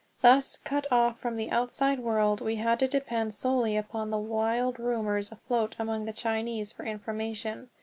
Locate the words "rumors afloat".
4.79-5.75